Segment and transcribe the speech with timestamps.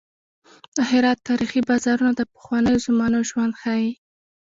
[0.75, 3.89] د هرات تاریخي بازارونه د پخوانیو زمانو ژوند ښيي.